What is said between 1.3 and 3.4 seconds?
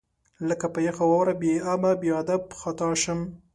بې ابه، بې ادب خطا شم